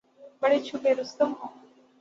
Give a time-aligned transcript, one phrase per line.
[0.39, 1.47] بڑے چھپے رستم ہو